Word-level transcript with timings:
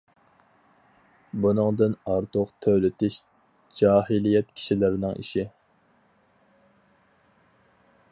بۇنىڭدىن 1.43 1.93
ئارتۇق 2.13 2.53
تۆلىتىش 2.67 3.17
جاھىلىيەت 3.81 4.49
كىشىلىرىنىڭ 4.57 5.21
ئىشى! 5.25 5.47